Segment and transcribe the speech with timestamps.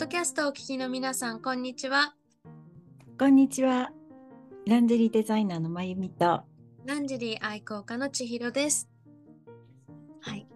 [0.00, 2.14] ドキャストをお聞きの皆さん、こんにちは。
[3.18, 3.92] こんにちは。
[4.66, 6.40] ランジェリーデザイナーのまゆみと。
[6.86, 8.88] ランジェリー愛好家の千尋です。
[10.22, 10.48] はい。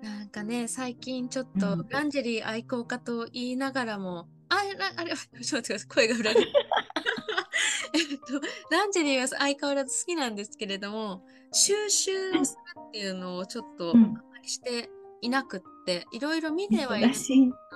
[0.00, 5.12] なんかね、最近ちょっと、うんランジェリー愛好家と言いながらも、あ、らあれ、
[5.44, 6.48] ちょっと待ってください、声が裏切る。
[7.92, 8.40] えっと、
[8.70, 11.22] ランジェリーは相変わらず好きなんですけれども、
[11.52, 14.88] 収集をするっていうのをちょっとあまりして
[15.20, 17.14] いなくって、いろいろ見てはいる。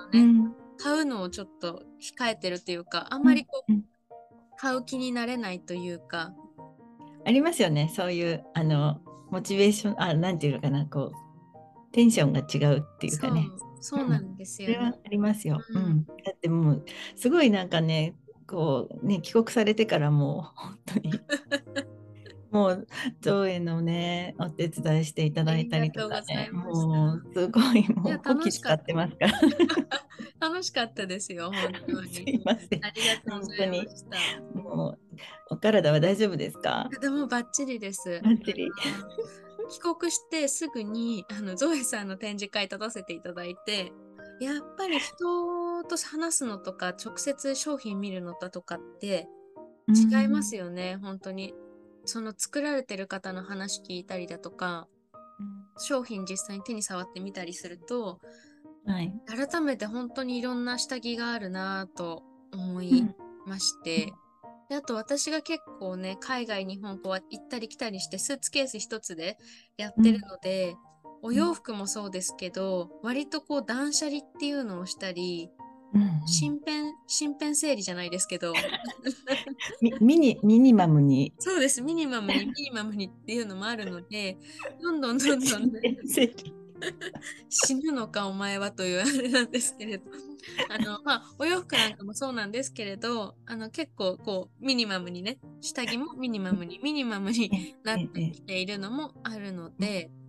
[0.05, 0.55] のね、うん。
[0.77, 3.83] 買うのをちょっと控えてるというか、あんまりこう、うん
[4.57, 6.33] 買う気になれないというか、
[7.25, 7.91] ありますよね。
[7.93, 13.47] そういうあのモチベーションあなんていうのかなこうテンションが違うっていうかね。
[13.81, 14.73] そうなんですよね。
[14.75, 15.61] それはありますよ。
[15.69, 16.05] ううんん。
[16.05, 18.15] だってもうすごいなんかね
[18.47, 21.11] こうね帰国されてからもう本当に
[22.55, 22.87] もう
[23.19, 29.33] 上映のねお手伝いしていただいたりとかねもうすごいもうこき使ってますから。
[30.39, 32.07] 楽しかったですよ、本当に。
[32.13, 32.85] すいません。
[32.85, 34.59] ありがとうございました。
[34.59, 34.99] もう
[35.49, 36.89] お体は大丈夫ですか？
[37.01, 38.21] でもバッチリです。
[38.23, 38.69] バッチリ
[39.69, 43.91] 帰国してすぐにあのゾエさんの展示会立たせていただいて、
[44.39, 49.27] やっぱり人と話すのとか直接商品見るのだとかって
[49.89, 51.53] 違いますよね、本当に。
[52.05, 54.87] その作られてる方の話聞いたりだとか、
[55.77, 58.19] 商品実際に手に触ってみたりすると、
[58.85, 58.93] うん。
[58.93, 59.13] はい。
[59.27, 63.03] 改めて本当にいろんな下着があるなぁと思い
[63.45, 64.13] まして、
[64.69, 69.37] であと私が結構ね海外日本こう行ったり来たりしてスーツケース一つで
[69.77, 70.75] やってるので、
[71.21, 75.64] お洋服もそうですけど割とこう断捨離っていうのをしたりうんうん
[76.27, 78.53] 身辺身辺整理じゃないですけど。
[79.81, 81.33] ミミニミニマムに。
[81.39, 81.81] そうです。
[81.81, 84.37] ミニマムに ミニマムにっていうのもあるので
[84.81, 85.97] どんどんどんどん、 ね、
[87.49, 90.03] 死ぬのかお前はというあれなんですけれど。
[90.69, 100.24] あのまあお洋服なんかもそうなんですけれどあの結構こうミニマムにね下着もミニマムにミニマムになってきているのもあるので、うん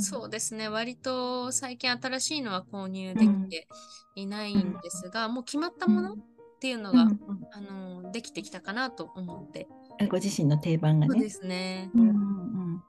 [0.00, 3.68] そうですね割と最近新しいのは購入できて
[4.14, 6.16] いないんですが、もう決まったものっ
[6.60, 7.20] ていうのが、うん
[7.52, 9.66] あのできてきたかなと思って、
[10.00, 11.12] うんご自身の定番がね。
[11.12, 11.90] そうですね。
[11.94, 12.82] うんうん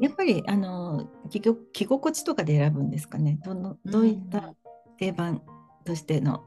[0.00, 3.38] やっぱりあの着こ着心地とかで選ぶんですかね。
[3.42, 4.54] どのどういった
[4.98, 5.40] 定番
[5.84, 6.44] としての。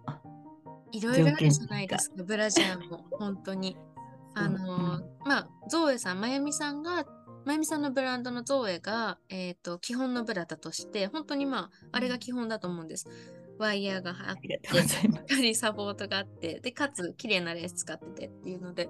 [0.91, 3.75] いろいろあるじゃないですか、ブラジャーも本当に。
[4.35, 7.05] あのーまあ、ゾーエさん、まゆみさんが、
[7.45, 13.07] まゆみさんのブランドのゾーエが、えっ、と、基本のブラだとして、本当にまあ、あれが基本だと思うんです。
[13.59, 15.21] ワイヤーがあっありがて、とうございます。
[15.21, 18.89] しっかりサポートがあって、で、かつ、綺麗なレース使っててっていうので、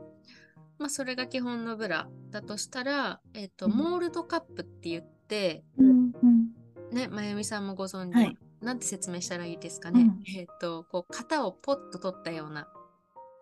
[0.78, 6.52] まあ、それが基本のブラだとしたら、えっ、と、うんモールドカップって言って、うんうん
[6.92, 10.02] ね、まゆみさんもご存知、はいなんて説明したらいいですかね。
[10.02, 12.66] うんえっ、と、こう、型をポッと取ったような、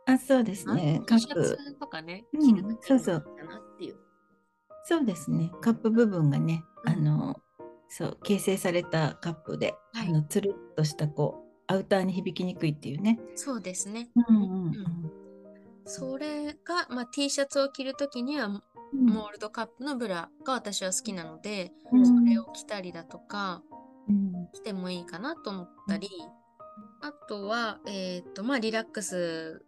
[0.07, 0.99] あそうですね。
[1.07, 3.97] シャツとかね、うん着る時そうそうだなっていう。
[4.91, 5.49] そうですね。
[5.61, 6.91] カップ部分がね、うん。
[6.91, 7.39] あの
[7.87, 10.09] そう形成されたカップで、はい。
[10.09, 13.17] あのつるっとしたこうアウターに響きにくいっていうね。
[13.35, 14.09] そうですね。
[14.27, 15.11] うんうんうん。
[15.85, 18.51] それが、まあ、T シャツを着るときには、う
[18.97, 19.05] ん。
[19.05, 22.05] モールドカップのブラが私は好きなので、うん。
[22.05, 23.63] それを着たりだとか、
[24.09, 24.49] うん。
[24.51, 26.09] 着てもいいかなと思ったり、
[27.01, 29.65] あとは、えっ、と、まあ、リラックス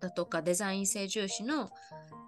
[0.00, 1.68] だとかデザイン性重視の、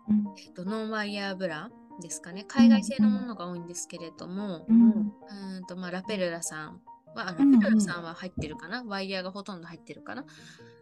[0.09, 0.35] うん。
[0.39, 1.71] えーとノンワイヤーブラ
[2.01, 2.45] ですかね。
[2.47, 6.81] 海外製のものが多いんですけれども、うんうーんと、まあ、ラペルラさん
[7.15, 10.25] は、あラうんうんペルラさんは入ってるかな、ワイヤーがほとんど入ってるかな？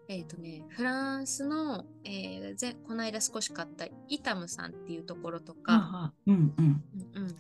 [0.08, 6.12] えっ、とね、フランスの、えーぜこの間少し買ったイタムさんっていうところとか、ああ。
[6.26, 6.84] うんうん。
[7.14, 7.36] うん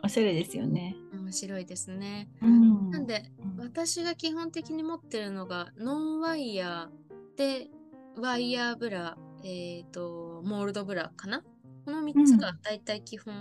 [0.00, 0.94] おしゃれですよね。
[1.12, 2.28] うん、面白いですね。
[2.40, 2.90] うん。
[2.92, 3.64] なんで、うん。
[3.64, 7.66] 私が基本的に持ってるのが、ノンワイヤーで、
[8.16, 11.42] ワイヤーブラ、えっ、と、モールドブラかな？
[11.88, 13.34] この3つがだいたい基本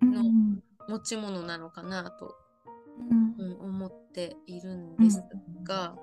[0.00, 2.34] のうん持ち物なのかなと、
[3.10, 5.22] うんうん思っているんです
[5.62, 5.94] が、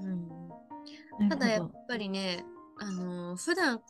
[0.00, 2.44] うんただやっぱりね、
[2.78, 3.80] あのー普段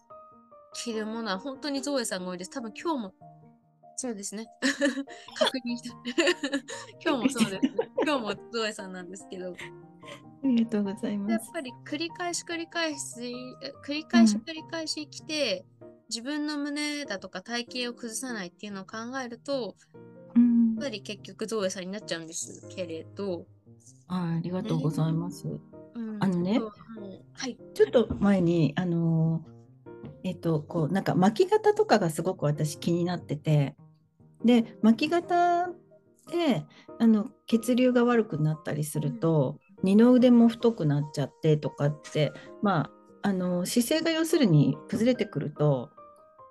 [0.73, 2.50] 着るものは本当にゾエさんが多いです。
[2.50, 3.14] 多分今日も、
[3.97, 4.47] そうですね。
[5.37, 5.94] 確認した。
[7.05, 7.75] 今日もそうです、ね。
[8.06, 11.50] 今日もゾエさんなんですけど、ありがとうございやます。
[11.50, 15.67] っぱり繰り返し繰り返し、え繰り返し繰り返し着て、
[16.12, 19.76] 自分の胸だとか体型を崩さないっていうのを考えると、
[20.35, 23.47] うんやっぱり結局ゾエさんになっちゃうんですけれど、
[24.09, 25.47] はいありがとうございます。
[25.47, 27.56] うんあのねそうもうはい。
[27.73, 29.43] ちょっと前にあの
[30.23, 33.76] えっとこうなんか巻き方とかがすごく私気になってて
[34.44, 35.69] で巻き方
[36.31, 36.67] で
[36.99, 42.91] あの血流が悪くなったりすると、二の腕も太くなっちゃってとかってま
[43.23, 45.91] ああの姿勢が要するに崩れてくると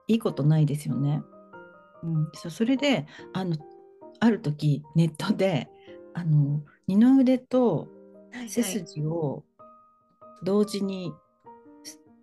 [0.08, 1.22] いいことないですよね。
[2.04, 3.56] うん、そそれであの
[4.20, 5.70] ある時ネットで
[6.14, 7.88] あの二の腕と
[8.48, 9.44] 背筋を
[10.44, 11.14] 同時に、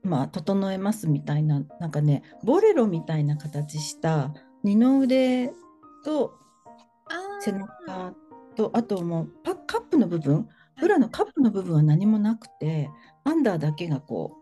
[0.02, 4.34] まあ、整えますみたいななんかねボレロみたいな形した
[4.64, 5.52] 二の腕
[6.04, 6.34] と
[7.40, 8.14] 背中
[8.56, 10.48] とあともうパカップの部分
[10.80, 12.90] ブラのカップの部分は何もなくて
[13.25, 14.38] アンダーだけがこう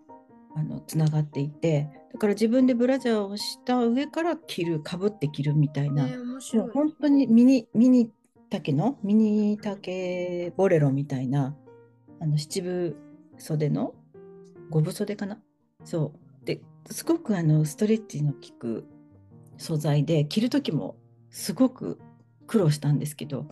[0.57, 8.11] あのつながっていてだから自分でブラジャーをした上から着るかぶって着るみたいな、えー、もう本当にミニミニ
[8.49, 11.55] 丈のミニ丈ボレロみたいな
[12.21, 12.97] あの七分
[13.39, 13.95] 袖の
[14.71, 15.39] 五分袖かな？
[15.85, 16.13] そ
[16.43, 16.47] う。
[16.47, 16.61] で
[16.91, 18.87] すごくあのストレッチの効く
[19.59, 20.97] 素材で着る時も
[21.29, 21.99] すごく
[22.47, 23.45] 苦労したんですけど、は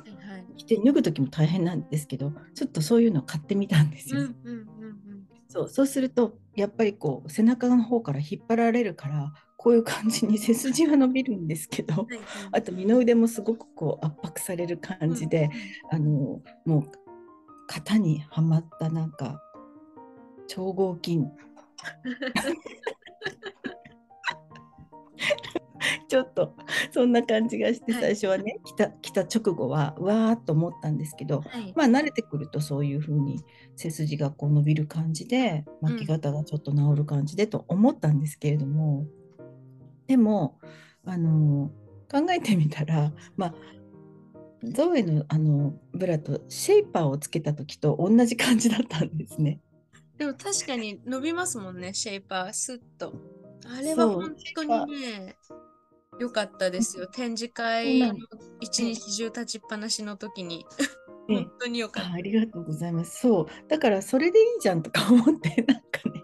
[0.54, 4.20] い、着て脱ぐ時も大変なんですけどちょっとそういうのを買ってみたんですよ。
[4.20, 4.83] うんうんうんうん、
[5.54, 12.20] そうそうするとやっぱりこう背中の方から引っ張られるからこういう感じに背筋は伸びるんですけど、はいはい、
[12.52, 15.48] あと二の腕もすごくこう圧迫される感じで、
[15.92, 16.90] うん、あのもう
[17.68, 19.40] 型にはまったなんか
[20.48, 21.26] 超合金
[26.08, 26.54] ちょっと
[26.90, 33.42] そんな感じがして最初はね、来た来た直後はうわーっと思ったんですけど、はい、まあ慣れてくるとそういう風に
[33.76, 39.06] 背筋がこう伸びる感じで巻き方がちょっと治る感じでと思ったんですけれども、
[39.38, 39.46] うん、
[40.06, 40.58] でも
[41.04, 41.70] あの
[42.10, 43.54] 考えてみたらまあ
[44.62, 49.60] ゾウエのあのブラとシェイパーをつけた時と同じ感じだったんですね。
[50.16, 53.12] でも確かに伸びますもんね、シェイパー、スッと。
[53.66, 55.36] あれは本当にね、
[56.20, 57.06] よかったですよ。
[57.06, 58.14] 展示会の
[58.60, 60.66] 一日中立ちっぱなしの時に。
[61.26, 62.20] 本当によかった、あ。
[62.20, 63.20] りがとうございます。
[63.20, 63.46] そう。
[63.68, 66.22] だからそれでいいじゃんとか思って、なんかね。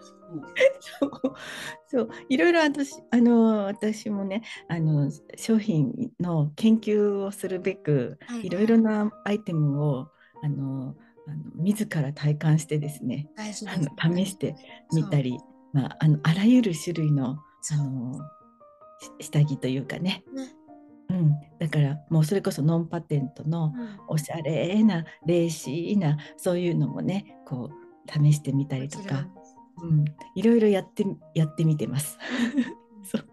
[1.87, 10.07] そういろいろ私あの私もねあの商品の研究をするべく、はいろいろなアイテムを
[10.41, 10.95] あの
[11.27, 14.55] あの自ら体感してですねあの試して
[14.93, 15.37] みたり、
[15.73, 17.37] まあ、あのあらゆる種類の
[17.71, 18.19] あの
[19.19, 20.47] 下着というかね、ね、
[21.09, 23.73] うん、だからもうそれこそノンパテントの
[24.07, 29.27] おしゃれなレーシーなそういうのもねこう試してみたりとか、
[29.81, 30.05] うん、
[30.35, 31.05] いろいろやって
[31.35, 32.17] やってみてます。
[33.03, 33.25] そう。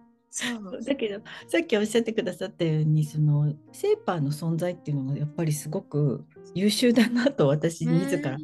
[0.84, 6.24] だけどさっきおっしゃってくださったようにそのセーパーの存在っていうのがやっぱりすごく
[6.54, 8.36] 優秀だなと私自ら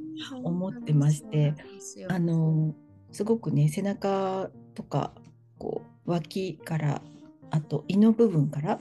[0.42, 1.54] 思ってまして、
[2.08, 2.74] あの
[3.12, 5.12] すごくね背中とか
[5.58, 7.02] こう脇から
[7.50, 8.80] あと胃の部分から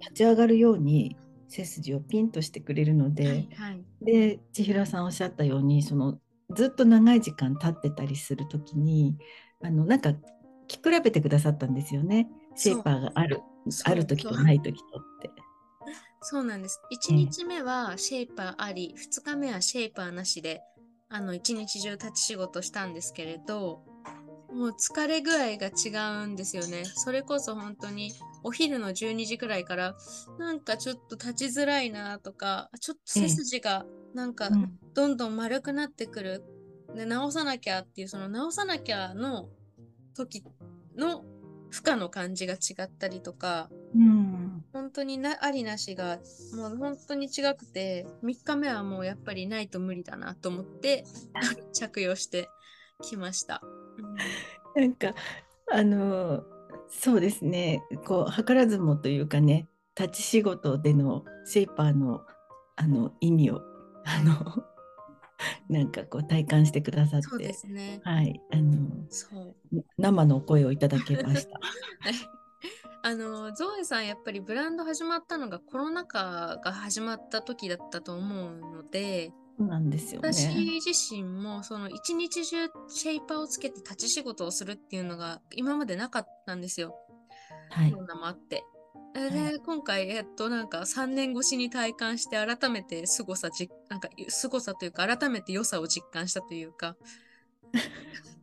[0.00, 1.16] 立ち上がるように
[1.48, 6.18] 背筋をピンとしてくれるので、はいはい、で千尋さんおっしゃったようにその
[6.54, 9.16] ずっと長い時間立ってたりする時に
[9.62, 10.14] あのなんか
[10.68, 12.28] 着比べてくださったんですよね。
[12.56, 13.40] シェイパーがある
[13.84, 15.30] ある時とない時とって。
[16.26, 16.80] そうなんです。
[17.08, 20.62] 1日目はシェイパーあり、2日目はシェイパーなしで、
[21.10, 23.82] あの、一日中立ち仕事したんですけれど、
[24.54, 26.84] もう疲れ具合が違うんですよね。
[26.84, 28.12] それこそ本当に
[28.44, 29.96] お昼の12時くらいから
[30.38, 33.84] なんかちょっと立ちづらいなとかちょっと背筋が
[34.14, 34.50] なんか
[34.94, 36.44] どんどん丸くなってくる。
[36.94, 39.48] で直さなきゃっていうその直さなきゃの
[40.14, 40.44] 時
[40.96, 41.24] の
[41.70, 46.20] 負荷の感じが違ったりとか、うん、本当になありなしが
[46.54, 51.04] もう本当に違くて3日目はもうやっぱりないと無理だなと思って
[51.74, 52.48] 着用して
[53.02, 53.60] きました。
[54.76, 55.14] なんか
[55.70, 56.44] あの
[56.88, 57.82] そうですね。
[58.06, 62.22] こう図らずもというかね立ち仕事でのシェイパーの
[62.76, 63.62] あの意味を
[64.04, 64.64] あの
[65.68, 68.00] なんかこう体感してくださってそうですね。
[68.04, 68.88] はいあの
[69.98, 71.58] 生の声をいただけました。
[73.06, 80.32] あのゾエさんやっぱりブランド始まったのがコロナ禍が始まった時だったと思うのでそうなんですよね。
[80.32, 86.94] 私自身もその一日中シェイパーをつけて立ち仕事をするっていうのが今までなかったんですよ。
[87.70, 87.92] はい。
[87.92, 88.64] コロナもあって。
[89.14, 96.96] で、はい、今回、えっと、なんか3年越しに体感して改めて凄さじ、なんか凄さというか改めて良さを実感したというか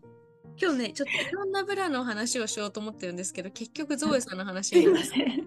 [0.62, 4.86] 今日ね、ちょっといろんなブラの話をしようと思ってるんですけど、結局ゾエさんの話に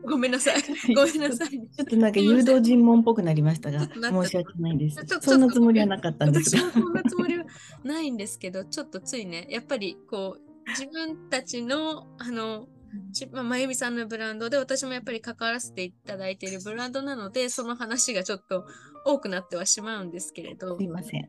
[0.02, 0.94] ごめんなさい。
[0.94, 1.50] ごめんなさい。
[1.50, 4.98] ちょっとなんか誘導尋問っぽくなりましたが、申し訳ないです。
[5.20, 6.70] そんなつもりはなかったんですが。
[6.72, 7.44] そんなつもりは
[7.84, 12.66] ないんですけど、ちょっとついね、やっぱりこう、自分たちの、あの、
[13.12, 18.66] しまあ、まゆみさんのブランドで私もやっぱり関わらせていただいているブランドなのでその話がちょっと
[19.04, 20.76] 多くなってはしまうんですけれど。
[20.76, 21.26] すいません。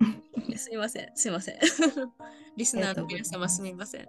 [0.55, 1.10] すいません。
[1.15, 1.60] すいません。
[2.55, 4.08] リスナーの皆様すみません。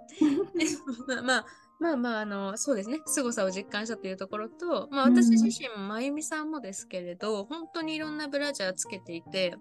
[1.07, 1.47] まあまあ
[1.79, 3.01] まあまああのそうですね。
[3.05, 9.57] 凄さを実感したというところと、まあ、私自身もまゆみさんもですけれど、本当にいろんなブラジャーつけていて。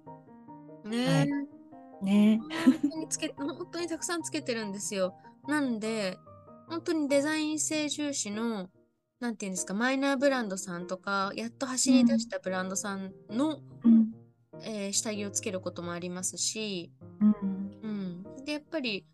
[0.85, 1.21] ね、は
[2.01, 2.05] い。
[2.05, 2.39] ね。
[2.65, 5.15] 本当につけ本当にたくさんつけてるんですよ。
[5.47, 6.17] なんで、
[6.67, 8.69] 本当にデザイン性重視の、
[9.19, 13.95] なんていうんですか、マイナーブランドさんとか、やっと走り出したブランドさんの、うん
[14.63, 17.71] えー下着をつけることもありますし、うん。
[17.83, 19.05] うん、で、やっぱり、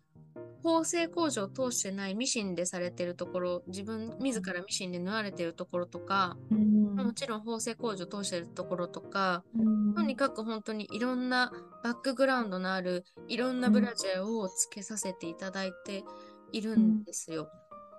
[0.62, 6.94] 縫製工場を通してないミシンでされてるところ、自分自らミシンで縫われてるところとか、うん。
[6.94, 9.94] もちろん縫製工場を通してるところとか、うん。
[9.94, 16.04] とにかく本当にいろんなバックグラウンドのあるいろんなブラジャーをつけさせていただいて
[16.52, 17.48] いるんですよ。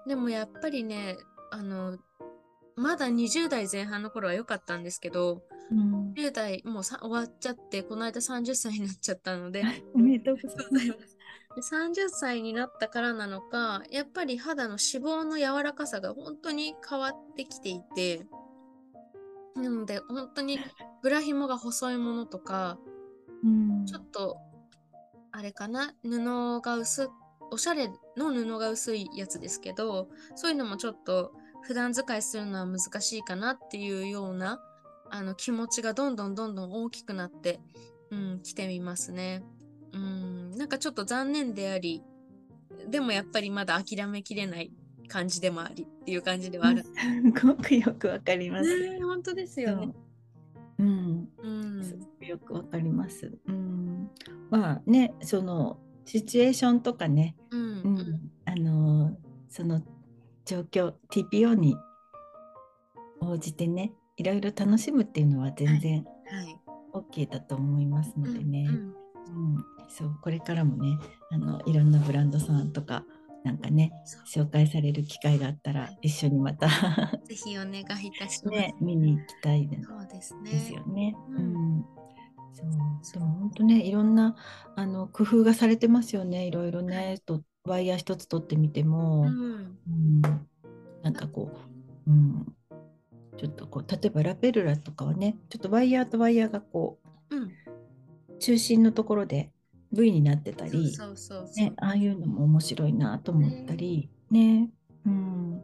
[0.08, 1.18] でもやっぱりね、
[1.52, 1.98] あの、
[2.76, 6.14] まだ20代前半の頃は良かったんですけど、うん。
[6.14, 11.18] 10代もうさ終わっちゃって、この間30歳になっちゃったので、 おめでとうございます。
[11.56, 18.26] で30歳になったからなのか、やっぱり肌の脂肪の柔らかさが本当に変わってきていて、
[19.56, 20.60] なので本当に
[21.04, 22.80] ブラ紐が細いものとか、
[23.44, 23.86] うん。
[23.86, 24.38] ちょっと、
[25.32, 27.10] あれかな、布が薄、
[27.52, 34.60] おしゃれの布が薄いやつですけど、そういうのもちょっと普段使いするのは難しいかなっていうような
[35.16, 37.60] あの気持ちがどんどんどんどん大きくなって、
[38.10, 39.44] うん、来てみますね。
[39.94, 42.02] うん、なんかちょっと残念であり、
[42.90, 44.72] でもやっぱりまだ諦めきれない
[45.08, 46.84] 感じでもありっていう感じではある。
[46.84, 48.80] すごくよくわかります。
[48.80, 49.94] ねえ本当ですよね。
[50.80, 51.48] そううん、う
[51.80, 53.38] んすごくよくわかります。
[53.46, 54.10] うん、
[54.50, 59.16] まあね、そのシチュエーションとかね、うんううんん、あの
[59.48, 59.80] その
[60.44, 61.78] 状況 TPO に
[63.20, 66.60] 応じてね、いろいろ楽しむっていうのは全然はい。
[66.94, 68.66] OK だと思いますのでね。
[68.70, 70.98] うんうん、そうこれからもね、
[71.32, 73.04] あのいろんなブランドさんとか
[73.44, 73.92] なんかね、
[74.26, 76.68] 紹介される機会があったら一緒にまた
[77.26, 78.46] ぜひお願いいたします。
[78.48, 80.52] ね見に行きたいでそうですね。
[80.52, 81.16] ですよね。
[81.30, 81.78] ううん。
[81.80, 81.86] ん。
[82.54, 84.36] そうでも本当ねいろんな
[84.76, 86.48] あの工夫がされてますよね。
[86.48, 89.78] いろいろねとワイヤー一つ取ってみても、うん。
[89.88, 90.22] うん。
[91.02, 91.52] なんかこ
[92.08, 92.56] う、うん、
[93.38, 97.00] ちょっとこう例えばラペルラとかはねちょっとワイヤーとワイヤーがこ
[97.30, 97.44] うん。
[97.44, 97.52] う
[98.40, 99.52] 中心のところで
[99.94, 100.98] V になってたり。
[101.56, 104.70] ね、ああいうのも面白いなと思ったりね、
[105.06, 105.62] うん、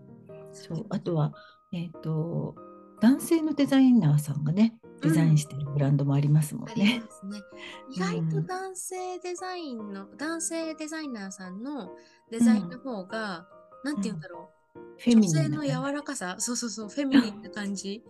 [0.54, 1.34] そうあとは、
[1.74, 2.56] えっと
[3.02, 7.02] 男性のデザイナーさんがねデザインしてるブランドもありますもんね。
[7.04, 7.42] ますね。
[7.92, 11.90] 意外と男性デザインの、男性デザイナーさんの
[12.30, 13.48] デザインの方が、
[13.84, 14.59] なんて言うんだろう。
[14.98, 18.04] フェミニ女性の柔らかさ、そうそうそう、フェミニンな感じ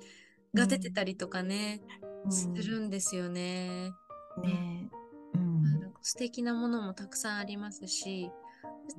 [0.53, 1.81] が出てたりとかね、
[2.27, 3.91] じするんですよね。
[4.37, 4.43] うん。
[4.43, 4.89] ね。
[5.33, 8.31] うあんの素敵なものもたくさんありますし、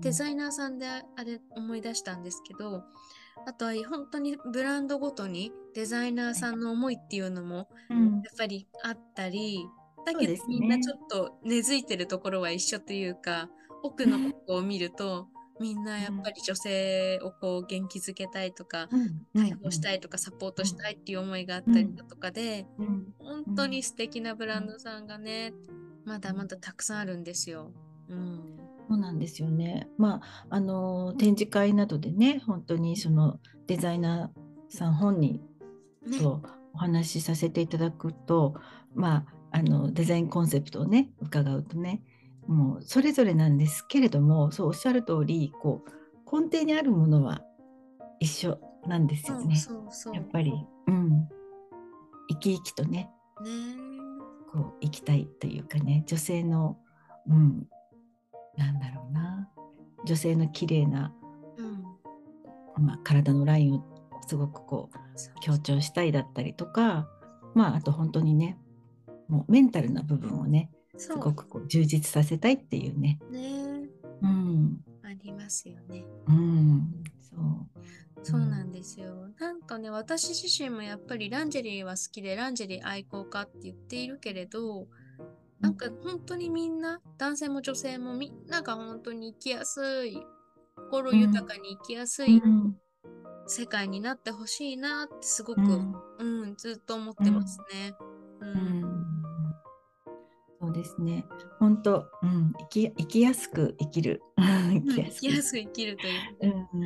[0.01, 2.85] デザイナーさんであれ思い出したんですけど、
[3.47, 8.15] あとは本当にブランドごとにデザイナーさんの思いっていうのもうん。
[8.17, 9.67] やっぱりあったり、
[10.07, 10.55] うですね。
[10.55, 13.51] けどみんなちょっと根付いてるところは一緒というか、
[13.83, 15.29] 奥の奥を見ると、
[15.61, 25.53] みんなやっぱり女性をこう元気づけたいとか、うん解放したいとかサポートしたいっていう思いがあったりだとかで、うん本当に素敵なブランドさんがね、
[26.05, 27.73] まだまだたくさんあるんですよ。
[28.09, 28.57] うん。
[28.89, 29.89] そうなんですよね。
[29.99, 35.41] まああの展示会などでね本当にそのデザイナーさん本人
[36.07, 36.19] ね。
[36.19, 36.43] と
[36.75, 38.55] お話しさせていただくと、
[38.95, 42.03] まあ、あのデザインコンセプトをね伺うとね
[42.47, 47.43] もうそれぞれなんですけれどもそうおっしゃる通りこう根底にあるものは
[48.19, 49.57] 一緒なんですよね。
[50.13, 50.53] やっぱり、
[50.87, 51.29] うん、
[52.29, 53.11] 生き生きとね
[53.43, 53.51] ね。
[54.53, 56.77] こう生きたいというかね女性の、
[57.29, 57.67] うん、
[58.57, 59.49] なんだろうな。
[60.07, 61.13] 女性の綺麗な、
[61.59, 62.87] うん。
[62.87, 63.85] まあ、体のラインを
[64.27, 67.09] すごくこう強調したいだったりとか、
[67.55, 68.59] まあ、あと本当にね
[69.29, 73.89] もうメンタルな部分をねそすごくこう充実させたいっていうね、うね。
[74.23, 76.05] うんありますよね。
[76.29, 77.81] うん、そう
[78.23, 79.29] そうなんですよ。
[79.39, 84.87] なんかね、私自身もやっぱりランジェリーは好きで、ランジェリー愛好家って言っているけれど、
[85.59, 90.23] なんか本当にみんな、男性も女性もみんなが本当に生きやすい、
[90.77, 92.77] 心豊かに生きやすいうん
[93.47, 95.65] 世界になってほしいなってすごく、う
[96.21, 97.95] うんん、ずっと思ってますね。
[98.41, 98.45] う。
[98.45, 98.80] うんん
[100.71, 101.25] そうですね。
[101.59, 104.23] 本当、うん、生き生きやすく生きる。
[104.37, 105.15] 生うん きやすく。
[105.15, 106.07] 生きやすく生きると
[106.47, 106.69] いう。
[106.73, 106.83] うん、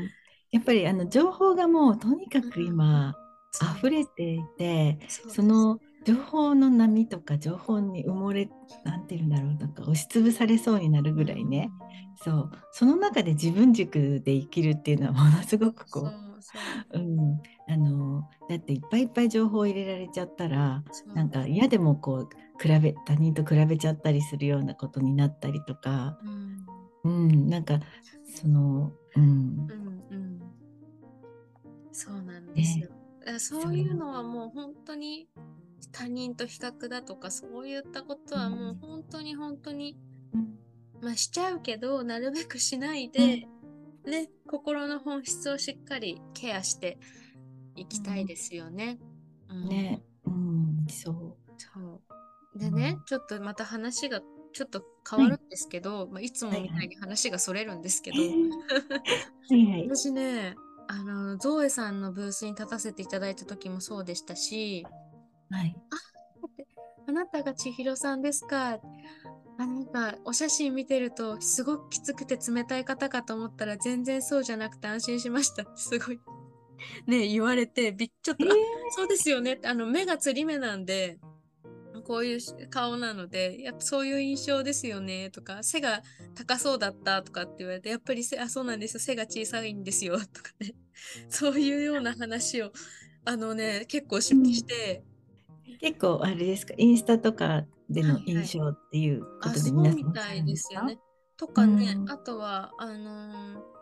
[0.50, 3.14] やっぱりあの情報がもうとにかく今
[3.50, 3.68] そう。
[3.76, 8.48] 溢れていて、そその情報の波とか情報に埋もれ
[8.84, 11.70] なんていうんだろうなんか押しつぶされそうになるぐらいね、
[12.16, 12.50] そう。
[12.72, 16.10] その中で自分軸で生きるっていうのはものすごくこ
[16.40, 16.58] そ
[16.98, 20.82] うう、うん、あのだっていっぱいいっぱい情報を入れられちゃったら
[21.14, 26.66] なんか嫌でもこう比べ他人と比べちゃったりするようなことになったりとか、うん。
[27.04, 27.80] うん、なんか
[28.24, 29.66] その、うん。
[29.68, 30.40] う、んうん。
[31.92, 32.88] そうなんですよ。
[33.20, 35.28] だからそういうのはもう本当に
[35.92, 39.96] 他人と比較だとかそういったことはもう本当に本当に、
[41.00, 43.46] まあしちゃうけどなるべくしないで、
[44.04, 46.98] ね心の本質をしっかりケアして
[47.76, 48.98] いきたいですよね。
[49.48, 49.68] うん。
[49.68, 51.23] ね、うん、そう。
[52.74, 54.20] ね、ちょっとまた話が
[54.52, 59.88] ちょっと変わるんですけど、いまあ、いつもみたいに話がそれるんですけど、はいはい。
[59.88, 60.54] 私ね
[60.86, 64.86] あのゾエさんのブースに立たせていただいた時もそうでしたし
[65.50, 65.76] はい。
[67.06, 68.78] 「あなたが千尋さんですか?」
[69.56, 75.64] あなんかお写真見てるとすごくきつくて冷たい方かと思ったら全然そうじゃなくて安心しました。
[75.76, 76.20] すごい。
[77.06, 78.52] ね言われてびっちょっと、えー。
[78.52, 78.54] あ
[78.90, 79.60] そうですよね。
[79.64, 81.18] あの目がつり目なんで
[82.04, 86.02] こういうし顔なのでやっぱそういう印象ですよねとか背が
[86.34, 90.74] 高そうだったとかって言われてやっぱり背あそうなんですよ背が小さいんですよとかね。
[91.28, 92.70] そういうような話を
[93.24, 94.42] あのね結構しうん。
[94.42, 98.44] 結構あれですか、インスタとかでのはいはい。
[98.44, 100.98] 印象っていうこあとで皆さんみたいですよね。
[101.36, 102.10] とかかね、うん。
[102.10, 103.74] あとはあのー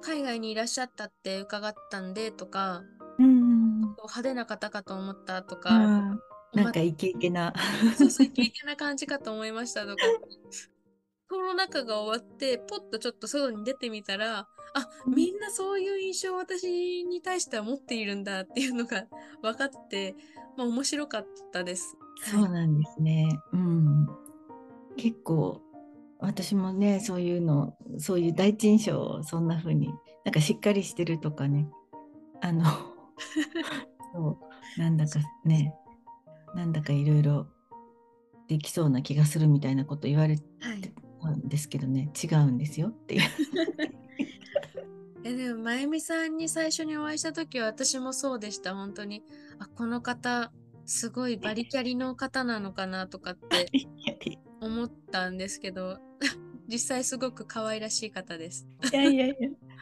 [0.00, 2.82] 海外にいらっしゃったって伺ったんでとか
[3.18, 3.80] うん。
[3.80, 6.18] 派手な方かと思ったとか、
[6.54, 7.52] なんかまイケイケな。
[7.96, 10.02] そうそうイケイケな感じかと思いましたとか
[11.28, 19.06] コロナ禍が終わってポッとちょっと外に出てみたらあみんなそういう印象を私に対しては持っているんだっていうのが
[19.42, 20.14] 分かって、
[20.56, 21.96] まあ、面白かったです。
[22.24, 23.28] そうなんですね。
[23.52, 24.08] うん。
[24.96, 25.62] 結構
[26.20, 29.88] 私もね、そういうの、そういう第一印象をそんな風に、
[30.24, 31.68] なんかしっかりしてるとかね、
[32.40, 32.64] あの、
[34.12, 34.38] そ
[34.76, 35.74] う、なんだかね、
[36.54, 37.46] なんだかいろいろ
[38.48, 43.22] できそうな気がするみたいなこと言われはいたんですけどね、違うんですよっていう。
[45.24, 49.22] えでも、まゆみさんに最初にお会いした時は私もそうでした、本当に。
[49.58, 50.52] あ、この方、
[50.86, 55.98] すごいバリキャリの方なのかなとかって い思ったんですけど、
[56.68, 58.66] 実際すごく可愛らしい方です。
[58.92, 59.36] やいやい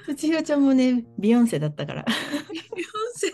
[0.09, 2.05] や、千尋ちゃんもね、ビヨンセだったから。
[2.51, 3.33] ビヨンセ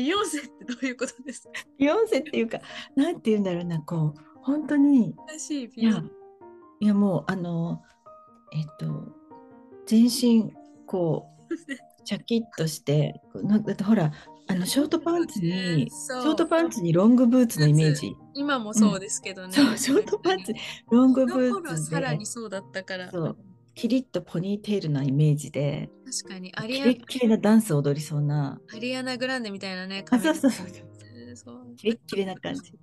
[0.00, 1.50] ビヨンセってどういうことですか？
[1.78, 2.58] ビヨンセっていうか、
[2.96, 5.14] なんて言うんだろうな、こう、本当に、
[5.76, 6.02] いや
[6.80, 7.82] いやもう、あの、
[8.52, 9.12] えっと、
[9.86, 10.52] 全身、
[10.86, 11.54] こう、
[12.04, 14.10] シャキッとして、なんだってほら、
[14.48, 18.16] あの、ショートパンツに、ショートパンツにロングブーツのイメージ。
[18.34, 19.52] 今もそうですけどね。
[19.52, 20.58] そう、ショートパンツに
[20.90, 23.10] ロングブこの頃ーツでさらに、そうだったから。
[23.10, 23.36] そう
[23.80, 31.36] キリッとポニーテールなイメージで、確かにアリアキレッキレなダンスを踊りそうな、アリアナ・グランデみたいなね、あ、そうそう髪そう。
[31.36, 32.74] そう、キレッキレな感じ。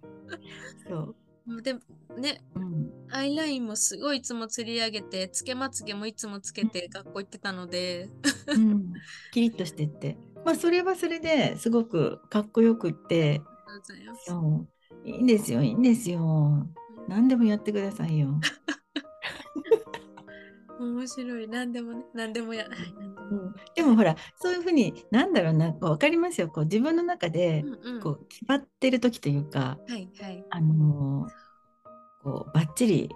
[0.89, 1.15] そ
[1.55, 1.62] う。
[1.62, 1.75] で
[2.17, 8.10] ね、うん、アイラインもすごいいつも釣り上げて、つけまつげもいつもつけて学校行ってたので、
[8.47, 8.91] うん、
[9.31, 10.17] キリッとしてって。
[10.43, 13.43] まあ、それはそれですごくかっこよくって、
[14.25, 14.67] そ
[15.05, 15.07] う。
[15.07, 16.67] いいんですよ、いいんですよ。
[17.07, 18.39] 何でもやってくださいよ。
[20.79, 21.47] 面白い。
[21.47, 22.65] 何でもね、何でもや。
[22.65, 26.47] はい何でもうん、でもほら、そういうふうに、なんだろうな、こう分かりますよ。
[26.47, 28.01] こう自分の中でうんうん。
[28.01, 30.45] こう決まってる時というか、はいはい。
[30.49, 31.47] あのー
[32.23, 33.09] こうバッチリ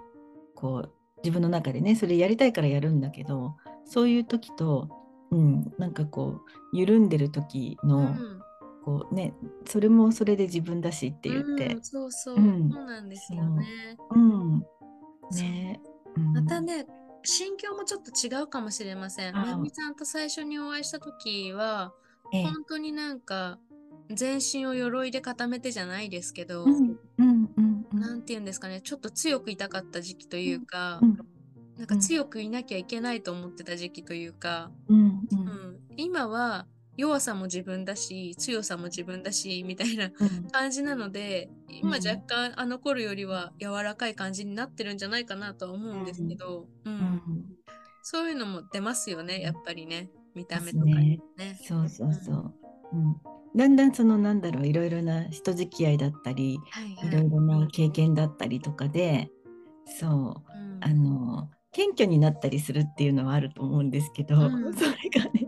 [0.54, 4.88] こう自分の中でね、それやりたいからやるんだけど、そういう時と、
[5.30, 6.40] うん、なんかこ
[6.72, 8.42] う緩んでる時の、うん
[8.84, 9.32] こうね、
[9.64, 11.74] それもそれで自分だしって言って。
[11.74, 12.68] うん、、そうそう、うん。
[12.68, 13.96] そうなんですよね。
[14.10, 14.18] う。
[14.18, 14.58] ん、
[15.30, 15.80] ね、
[16.16, 16.32] うん。
[16.32, 16.84] またね、
[17.24, 19.34] 心境もちょっと違うかもしれません。
[19.34, 21.92] まゆみさんと最初にお会いした時は、
[22.32, 22.42] ええ。
[22.44, 23.58] 本当になんか、
[24.10, 28.00] 全身を鎧で固めてじゃないですけど、うんうんうんうん。
[28.00, 31.18] なんて言うんですかね、ちょっと強くいたかった時期というか、うん
[31.78, 35.38] なんか強くいなきゃいけないと思ってた時期というか、うんううん
[35.74, 40.50] ん、今は弱さも自分だし、強さも自分だし、みたいなうん。
[40.50, 46.92] 感じなので、今うん若干あの頃よりは柔らかい感じになってるんじゃないかなとは思うんですけど、うん。
[46.92, 47.22] うん
[48.02, 51.20] そういうのも出ますよね、やっぱりね、見た目でとかすね。
[51.38, 51.58] ね。
[51.62, 52.54] そうそうそう。
[52.92, 53.16] うん、
[53.54, 57.08] だんだんそのなんだろういろいろな人付き合いだったりはいはい。
[57.08, 59.30] いろいろな経験だったりとかで
[59.86, 60.10] そう。
[60.10, 60.78] うん。
[60.80, 64.74] あの謙虚になったりするっていうのはあると思うんですけど、うん。
[64.74, 65.46] それがね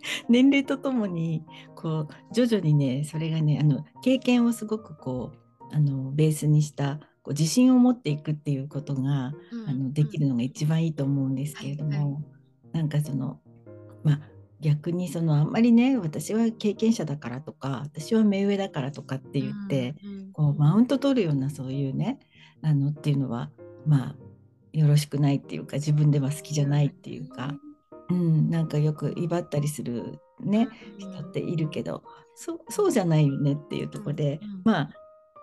[0.28, 9.68] 年齢とともにこう徐々にねそれがねあの経験をすごくこうあのベースにしたこう自信を持っていくっていうことが、うん。
[9.68, 12.20] あのできるのが一番いいと思うんですけれども、はいは
[12.72, 13.40] なんかその
[14.02, 14.20] まあ
[14.60, 20.32] 逆にそのあんまりね私は経験者だからとか私は目上だからとかって言って、うんうん。
[20.32, 22.18] こうマウント取るようなそういうね
[22.62, 23.50] あのっていうのは
[23.86, 24.16] まあ
[24.72, 27.54] よろしくないっていうか自分では好きじゃないっていうか、
[28.10, 30.68] うん、なんかよく威張ったりするね、
[31.00, 32.02] うん人っているけど
[32.34, 34.90] そうそうじゃないよねっていうところで、まあ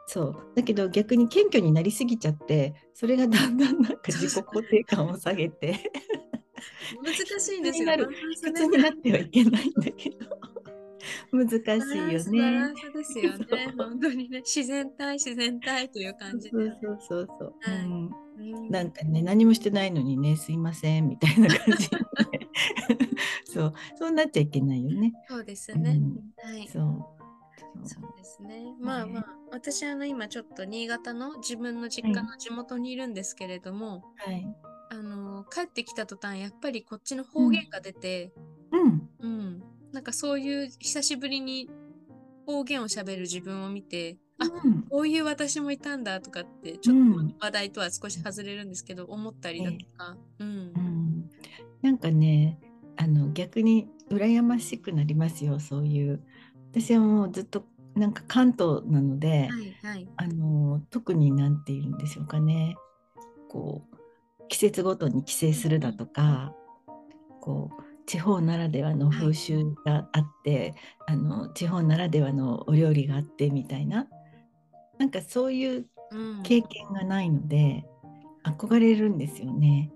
[0.08, 0.36] そう。
[0.56, 5.76] だけど逆に謙虚になりすぎちゃってそれがだんだんなんか 自己肯定感を下げて。
[7.04, 7.92] 難しいんですよ。
[8.42, 8.54] 普ね。
[8.54, 10.18] 通になってはいけないんだけど。
[11.32, 12.74] 難しいよバランスね。
[12.96, 13.74] ですよね。
[13.78, 16.52] 本当にね、自然体、自然体という感じで。
[16.52, 17.86] そうそうそうそう、はい。
[17.86, 18.10] うん。
[18.38, 18.70] うん。
[18.70, 21.90] なんかね何もしてないのにねすいませんみたいな感じ。
[21.90, 21.98] で
[23.46, 25.14] そうそうなっちゃいけないよね。
[25.28, 25.92] そうですね。
[25.92, 26.68] うんはい。
[26.68, 27.16] そう
[27.88, 28.74] そうですね。
[28.80, 34.46] まあまあ、私あの今ちょっと新潟の自分の実家の地元にいるんですけれども、はい。
[34.90, 38.34] あの帰ってきた途端やっぱりこっちの方言が出て、
[38.72, 39.10] うん。
[39.20, 41.70] うん、なんかそういう久しぶりに
[42.46, 50.74] 方言をしゃべる自分を見て、あうんこういう私もいたんだとかってちょっうんと話題とは少し外れるんですけど、思ったりだとか、うんうん、
[51.82, 52.60] なんかね
[52.98, 56.22] あの逆に羨ましくなりますよそういう。
[56.72, 57.66] 私はもうずっと
[57.96, 60.08] なんか関東なので、はいはい。
[60.18, 62.76] あの特に何て言うんでしょうかね。
[63.50, 66.54] こう季節ごとに帰省するだとか、
[67.42, 70.76] こう地方ならではの風習があって、
[71.08, 74.08] あの地方ならではのお料理があってみたいな。
[75.00, 77.86] なんかそういううん、経験がないので
[78.44, 79.92] 憧れるんですよね。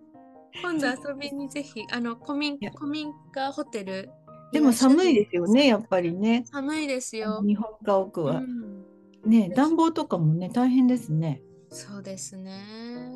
[0.61, 4.09] 今度遊びにぜひあの古民古民家ホテル
[4.51, 6.43] でも寒いでですよねやっぱりね。
[6.51, 8.85] 寒いですよ、日本家屋は、うん、
[9.25, 11.41] ね暖房とかもね大変ですね。
[11.71, 12.63] そうですね、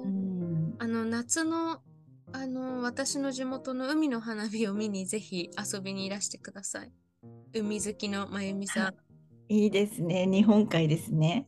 [0.05, 1.79] うん、あの夏の
[2.31, 6.91] あの私の地元の海の花火を見にぜひ遊びにいらしてください。
[7.53, 8.93] 海好きのまゆみさん。
[9.49, 9.67] い。
[9.67, 10.27] いですね。
[10.27, 11.47] 日本海ですね。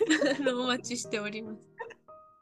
[0.54, 1.60] お待ちしております。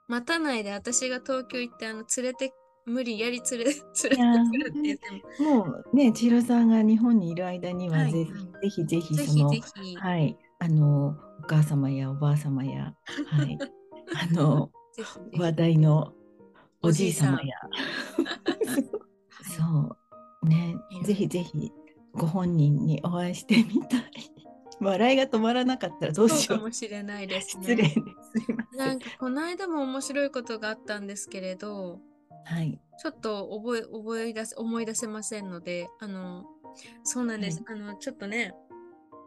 [0.08, 2.52] 待たないで私が東京行ってあの連れて
[2.86, 4.98] 無理やり連れ連れてって
[5.38, 8.12] 言ももうね千尋さんが日本にいる間にははい。
[8.12, 12.94] ぜ,、はいぜひぜひそのはいあのお母様やおばあ様や
[13.26, 13.58] はい
[14.14, 14.70] あの
[15.36, 16.12] 話題の
[16.82, 17.56] おじい様や。
[19.56, 19.96] そ
[20.42, 21.72] うねぜひぜひ
[22.12, 24.10] ご本人にお会いしてみたい。
[24.80, 26.58] 笑いが止まらなかったらどうしよう。
[26.58, 27.98] かもしれないです失礼です。
[28.76, 32.00] なんかこの間も面白いことがあったんですけれど、
[32.44, 32.78] はい。
[32.98, 36.44] ちょっと覚え覚え出せ思い出せませんので、あの
[37.02, 37.62] そうなんです。
[37.66, 38.54] あのちょっとね、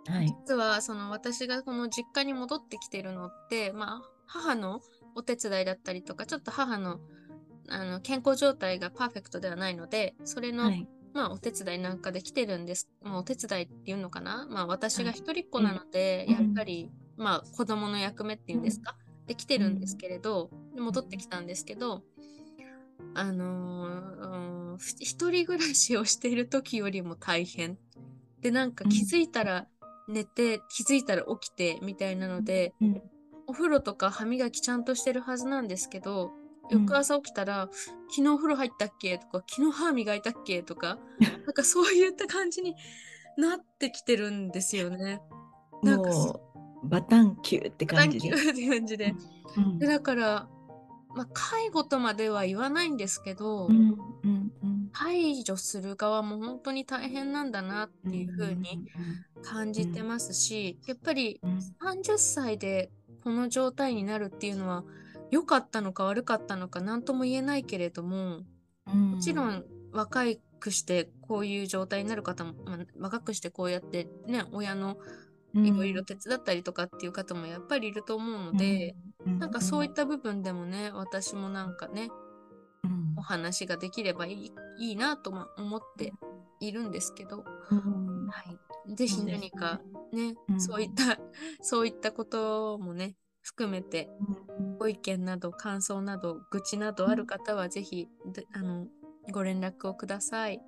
[0.08, 0.28] はい。
[0.48, 4.82] 実はその私がこの実家に戻ってきてるのって、まあ母の
[5.16, 7.00] お手伝いだったりとか、ちょっと母の
[7.70, 10.88] あの健康状態がパーフェクトではないので、それの、はい。
[11.14, 12.90] まあお手伝いなんかで来てるんです。
[13.02, 14.48] まあお手伝いっていうのかな？
[14.50, 18.96] まあ私がはい一人っ子なので、うんやっぱり、まあ子供の役目っていうんですか？
[19.26, 22.04] で来てるんですけれど、で戻ってきたんですけど、
[23.14, 27.78] あのーうんふ一人暮らしをしている時よりも大変。
[28.42, 29.68] で、なんか気づいたら
[30.08, 33.02] 寝て、気づいたら起きてみたいなので、うん
[33.50, 37.70] お風呂とか歯磨きちゃんとしてるはずなんですけど、うん翌朝起きたら、
[38.10, 41.00] 昨日お風呂入ったっけとか、昨日歯磨いたっけとか、
[41.46, 42.76] なんかそういった感じに
[43.38, 45.22] なってきてるんですよね。
[45.82, 46.42] なんかも
[46.84, 48.30] うバタンキューって感じで。
[48.30, 49.16] 短期って感じで。
[49.56, 50.50] うんでだから、
[51.18, 53.76] まあ、介護とまでは言わないんですけど、うん
[54.24, 54.90] うんうん。
[54.94, 58.86] 介助する側も本当に大変なんだなっていうふうに
[59.44, 62.92] 感じてますし、やっぱりうん30歳で
[63.24, 64.84] この状態になるっていうのは
[65.32, 68.42] 良かったのか悪かったのか何とも言えないけれども
[68.86, 70.24] うんもちろん若
[70.60, 74.98] くしてこういう状態になる方も、まあ若くしてこうやってね親の
[75.54, 82.10] いろいろ手伝ったりとかっていう方もやっぱりいると思うので、なんかそういった部分でもね私もなんかね
[82.84, 83.14] うん。
[83.18, 86.14] お話ができればいいいいなとも思って
[86.60, 88.28] いるんですけど、うん。
[88.28, 88.44] は
[88.88, 89.82] い、ぜひ何か
[90.14, 90.62] ねうん。
[90.62, 91.20] そういった
[91.62, 94.10] そういったこともね含めて
[94.60, 94.78] うん。
[94.78, 98.88] ご意見など感想など愚痴などある方はぜひであの
[99.32, 100.62] ご連絡をください。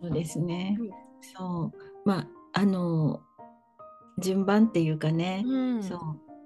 [0.00, 0.76] そうですね。
[0.78, 0.90] うん。
[1.36, 2.08] そう。
[2.08, 3.22] まああの
[4.18, 5.98] 順番っていうかね、うん、そう。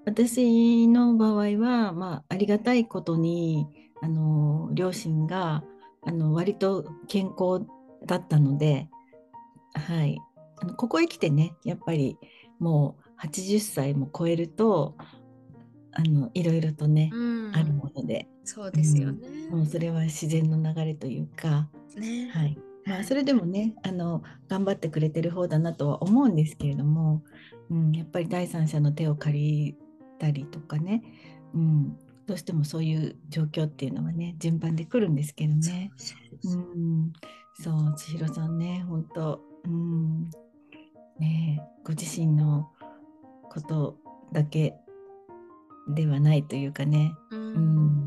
[0.05, 3.67] 私の場合は、まあ、ありがたいことに
[4.01, 5.63] あの両親が
[6.01, 7.65] あの割と健康
[8.05, 8.87] だったので、
[9.73, 10.17] はい、
[10.57, 12.17] あのここへ来てねやっぱり
[12.59, 14.95] もう80歳も超えると
[15.91, 17.55] あのいろいろとね、うん。
[17.55, 19.27] あるもので、そうですよね。
[19.49, 22.29] もうそれは自然の流れというか、ね。
[22.33, 22.57] はい。
[22.85, 27.23] まあ、それでもねあの頑張ってくれてる方だなとは思うんですけれども、
[27.69, 29.77] うん、やっぱり第三者の手を借り
[30.19, 31.03] たりとかね、
[31.53, 35.91] うん、どうしてもそういう状況っていうのはね順番で来るんですけどね。
[36.41, 37.13] そうん、
[37.53, 40.29] そう千尋さんね本当、うん、
[41.19, 42.69] ねえご自身の
[43.49, 43.97] こと
[44.31, 44.75] だけ
[45.87, 47.13] ではないというかね。
[47.31, 47.53] ううん。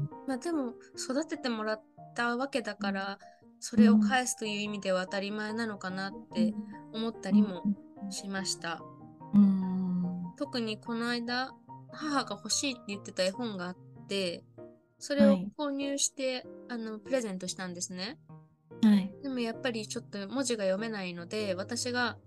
[0.04, 1.82] んまあでも育ててもらっ
[2.14, 3.18] たわけだから
[3.58, 6.54] それを返すという意味では当たり前なのかなって
[6.92, 7.62] 思ったりも
[8.10, 8.82] しました。
[9.34, 10.32] うん。
[10.36, 11.52] 特にこの間
[11.90, 13.76] 母が欲しいって言ってた絵本があっ
[14.08, 14.44] て
[14.98, 15.52] それをはい。
[15.58, 18.18] 購入して、あのプレゼントしたんですね。
[18.82, 19.12] はい。
[19.20, 22.18] でもやっぱりちょっと文字が読めないので私が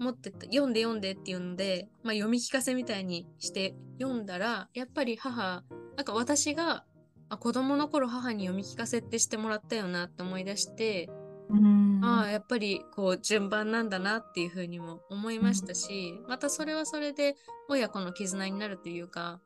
[0.00, 5.62] 持ってった読んで読んでっていうので、まあ、読み聞かせみたいにして読んだらやっぱり母
[5.96, 6.84] なんか私が
[7.28, 11.10] あ子供の頃母に読み聞かせってしてもらったよなって思い出して、
[11.50, 17.36] うんああやっぱりこう順番なんだなっていうふうにも思いましたし、またそれはそれで
[17.68, 19.40] 親子の絆になるというか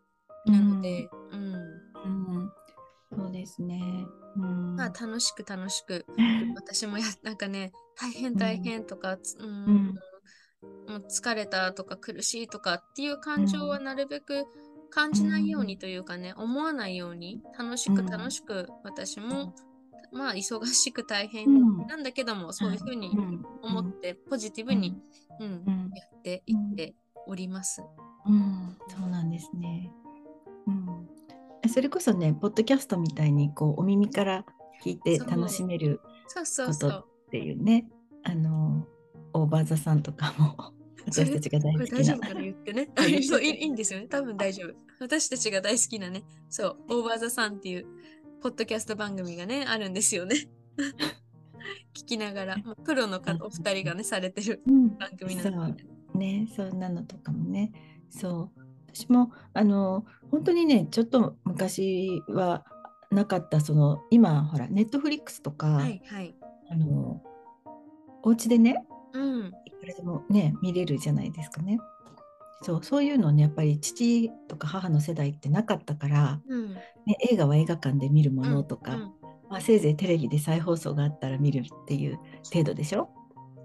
[0.47, 1.55] なので、うん。
[1.55, 2.53] うん
[3.17, 4.07] そうですね。
[4.37, 4.77] うん。
[4.77, 6.05] まあ楽しく楽しく
[6.57, 9.47] 私もやなんかね大変大変とか、つうん。
[9.47, 9.95] うん。
[10.89, 14.45] もう疲れたとか苦しいとかっていう感情はなるべく
[14.91, 18.07] 感じないようにというかね、思わないように楽しくうん。
[18.07, 19.55] 楽しく私も、
[20.15, 24.95] まあ忙しく大う変んなんだけども、そういうふうにうん思ってポジティブに、
[25.41, 26.95] うんうんやっていって
[27.27, 27.83] おります。
[28.27, 29.91] うん、そうなんですね。
[30.67, 31.09] うん、
[31.63, 34.47] えそれこそね、ポッドキャストみたいにこうお耳から
[34.83, 36.89] 聞いて楽しめるそうそうこと。
[36.89, 37.89] っていうね、
[38.23, 38.87] あの
[39.33, 40.73] オーバーザさんとかも
[41.07, 42.21] 私たちが大好きな大丈夫。
[42.21, 42.89] かな言ってね。
[43.29, 44.07] そういいいいんですよね。
[44.07, 44.75] 多分大丈夫。
[45.01, 47.87] 私たちが大好きなね、そう、オーバーザさんっていう
[48.45, 50.37] ポッドキャスト番組がね、あるんですよね。
[51.97, 55.83] 聞きながら、プロの方お二人がね、されてるうん、番組なそので。
[56.15, 57.73] うね、そんなのとかもね、
[58.11, 58.61] そう。
[58.95, 62.67] 私もあの本当にね、ちょっと昔は
[63.11, 66.35] なかったその今ほらネットフリックスとか、はいはい。
[66.69, 67.23] あの
[68.23, 69.53] お家でね、うん。
[69.65, 71.79] いくらでもね見れるじゃないですかね。
[72.65, 76.75] そうそういうのねやっぱり父とか母の世代ってなかったから、うん。
[77.07, 79.01] ね、映画は映画館で見るものとか、うん
[79.51, 82.19] まあ、せいぜいテレビで再放送があったら見るっていう
[82.51, 83.11] 程度でしょ？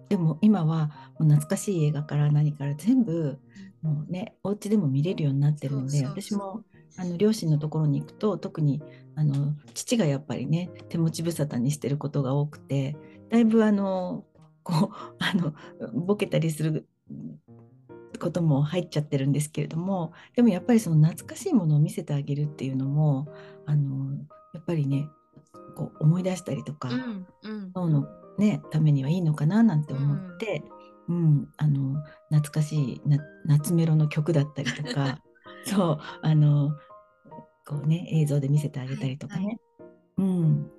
[0.10, 3.40] でも今はもう懐かしい映画から何から全部
[3.82, 6.22] もうねお家でも見れるようになってるんでそうそうそう。
[6.22, 6.64] 私も
[6.98, 8.82] あの両親のところに行くと特に
[9.16, 12.98] あの父がやっぱりね手持ち無沙汰にしてることが多くて
[13.30, 14.26] だいぶあの
[14.64, 15.54] こうあの
[15.94, 16.88] ボケたりする
[18.19, 23.27] ことも入っちゃってるんですけれどもでもやっぱりその懐かしいものを見せてあげるっていうのも
[23.65, 24.13] あの
[24.53, 25.08] やっぱりね
[25.79, 27.27] こう思い出したりとか、うん。
[27.43, 27.71] うん。
[27.73, 30.63] 脳の、ね、ためにはいいのかななんて思って、
[31.08, 35.19] うんあの懐かしいな夏メロの曲だったりとか
[35.65, 36.75] そうあの
[37.65, 39.58] こう、ね、映像で見せてあげたりとかね、
[40.17, 40.69] うん、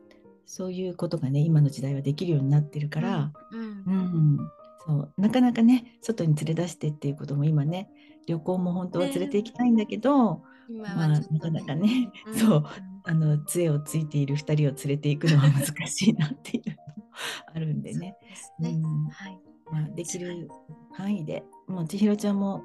[0.46, 3.82] そういうことがね今の時代はできるようになってるから、うん。
[3.86, 4.50] うん
[4.86, 7.90] そうなかなかね外に連れ出してっていうことも今ね
[8.26, 12.66] 旅行も本当は連れて行きたいんだけど、今まあなかなかね、うんそう
[13.04, 17.08] あの杖をついている2人を連れていくのは難しいなっていうのも
[17.54, 18.16] あるんでね。
[18.60, 18.68] で。
[18.68, 19.40] うんはい。
[19.70, 20.48] まあ、できる
[20.92, 22.64] 範囲で、もう千尋ちゃんも、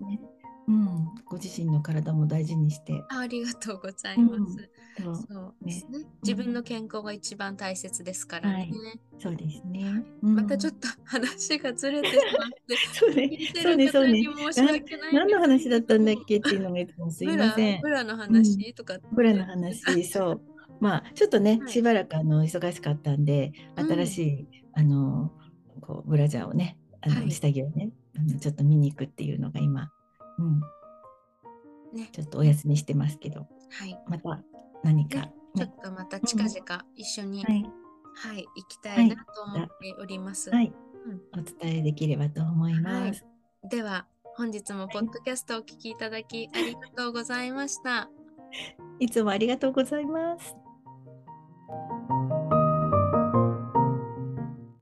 [0.00, 0.03] うん。
[1.34, 4.70] ご自身の体も大事にして、ありがとうございます。
[5.02, 5.74] そうそうね。
[5.90, 6.06] ね。
[6.22, 8.54] 自分の健康が一番大切ですからね。
[8.54, 8.72] はい。
[9.18, 10.04] そうですね。
[10.22, 13.38] またちょっと、と話がずれてしまって、 そうね。
[13.60, 14.22] そうねそうね。
[15.12, 17.80] 何の話だったんだっけっていうのがいつもすいブラません。
[17.80, 17.88] ブ。
[17.88, 19.08] ラの話とかって。
[19.10, 20.40] ブラの話、そう。
[20.78, 21.72] まあ、ちょっとね、はい。
[21.72, 23.88] しばらくあの忙しかったんで、うん。
[23.88, 25.32] 新しい、あの、
[25.80, 27.32] こうブラジャーをね、あの、はい。
[27.32, 29.90] 下着をね、あのちょっと見に行くっていうのが今、
[30.38, 30.60] うん、
[31.94, 32.08] ね。
[32.12, 33.98] ちょっとお休みしてますけど、はい。
[34.06, 34.42] また
[34.82, 37.64] 何か、ちょっとまた近々一緒に、はい、
[38.14, 40.50] はい、行きたいなと思っております。
[40.50, 40.72] はい、
[41.06, 43.24] うんお伝えできればと思います。
[43.68, 48.10] では、本日もポッドキャストをお聞きいただきありがとうございました。
[48.98, 50.56] いつもありがとうございます。